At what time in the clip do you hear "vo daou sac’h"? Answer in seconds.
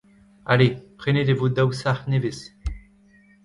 1.39-2.03